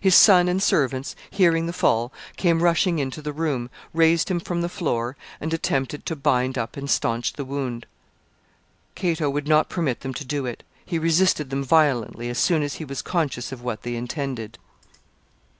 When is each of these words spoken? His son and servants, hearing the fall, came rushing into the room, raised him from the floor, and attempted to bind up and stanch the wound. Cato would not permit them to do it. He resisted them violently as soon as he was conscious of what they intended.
His 0.00 0.16
son 0.16 0.48
and 0.48 0.60
servants, 0.60 1.14
hearing 1.30 1.66
the 1.66 1.72
fall, 1.72 2.12
came 2.36 2.64
rushing 2.64 2.98
into 2.98 3.22
the 3.22 3.32
room, 3.32 3.70
raised 3.94 4.28
him 4.28 4.40
from 4.40 4.60
the 4.60 4.68
floor, 4.68 5.16
and 5.40 5.54
attempted 5.54 6.04
to 6.06 6.16
bind 6.16 6.58
up 6.58 6.76
and 6.76 6.90
stanch 6.90 7.34
the 7.34 7.44
wound. 7.44 7.86
Cato 8.96 9.30
would 9.30 9.46
not 9.46 9.68
permit 9.68 10.00
them 10.00 10.14
to 10.14 10.24
do 10.24 10.46
it. 10.46 10.64
He 10.84 10.98
resisted 10.98 11.50
them 11.50 11.62
violently 11.62 12.28
as 12.28 12.38
soon 12.38 12.64
as 12.64 12.74
he 12.82 12.84
was 12.84 13.02
conscious 13.02 13.52
of 13.52 13.62
what 13.62 13.82
they 13.84 13.94
intended. 13.94 14.58